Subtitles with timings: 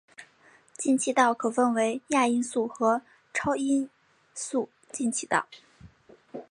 [0.79, 3.03] 进气道可分为亚音速和
[3.35, 3.87] 超音
[4.33, 5.45] 速进气道。